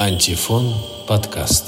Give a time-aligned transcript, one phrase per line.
[0.00, 0.74] Антифон
[1.06, 1.66] подкаст.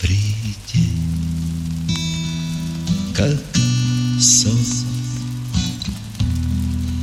[0.00, 0.88] Приди,
[3.14, 3.36] как
[4.18, 4.56] сон.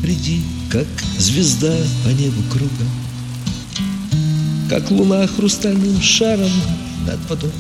[0.01, 0.87] Приди, как
[1.19, 1.71] звезда
[2.03, 2.89] по небу кругом,
[4.67, 6.49] Как луна хрустальным шаром
[7.05, 7.51] над водой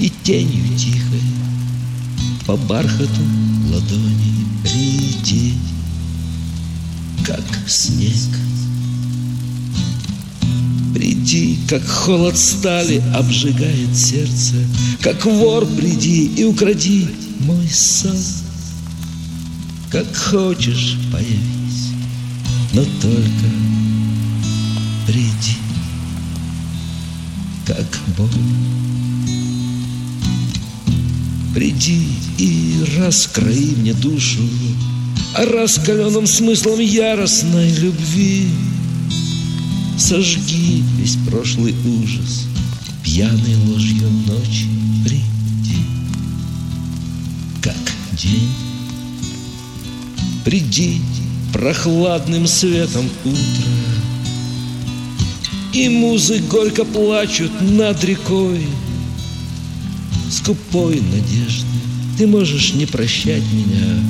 [0.00, 1.22] И тенью тихой
[2.48, 3.22] по бархату
[3.72, 4.27] ладони
[7.68, 8.12] снег.
[10.94, 14.54] Приди, как холод стали обжигает сердце,
[15.00, 17.08] Как вор приди и укради
[17.40, 18.16] мой сон.
[19.90, 21.92] Как хочешь, появись,
[22.72, 23.48] но только
[25.06, 25.56] приди,
[27.66, 28.30] как Бог.
[31.54, 34.42] Приди и раскрои мне душу
[35.36, 38.48] раскаленным смыслом яростной любви.
[39.98, 42.46] Сожги весь прошлый ужас,
[43.02, 44.66] пьяной ложью ночи
[45.04, 45.82] приди,
[47.60, 47.76] как
[48.12, 48.48] день.
[50.44, 51.00] Приди
[51.52, 53.38] прохладным светом утра,
[55.74, 58.66] И музы горько плачут над рекой,
[60.30, 61.66] Скупой надежды,
[62.16, 64.02] ты можешь не прощать меня,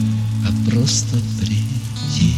[0.89, 2.34] просто приди.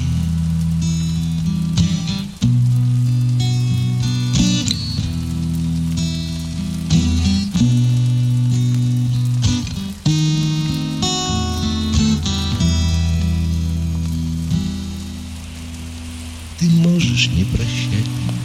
[16.59, 18.43] Ты можешь не прощать меня,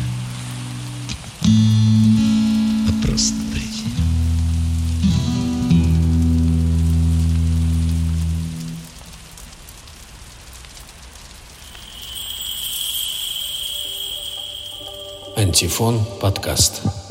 [2.87, 3.44] а просто
[15.35, 17.04] Антифон подкаст.